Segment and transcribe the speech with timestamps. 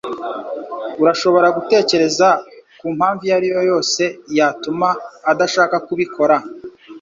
[1.01, 2.27] Urashobora gutekereza
[2.79, 4.03] ku mpamvu iyo ari yo yose
[4.37, 4.89] yatuma
[5.31, 6.35] adashaka kubikora?